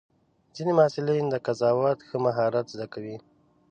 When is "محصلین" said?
0.79-1.25